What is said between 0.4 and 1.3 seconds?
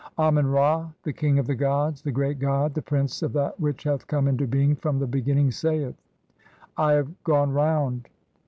Ra, the